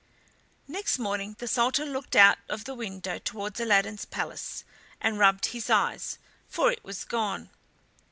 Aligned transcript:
Next 0.67 0.97
morning 0.97 1.35
the 1.37 1.47
Sultan 1.47 1.93
looked 1.93 2.15
out 2.15 2.39
of 2.49 2.63
the 2.65 2.73
window 2.73 3.19
towards 3.19 3.59
Aladdin's 3.59 4.03
palace 4.05 4.63
and 4.99 5.19
rubbed 5.19 5.45
his 5.53 5.69
eyes, 5.69 6.17
for 6.49 6.71
it 6.71 6.83
was 6.83 7.03
gone. 7.03 7.51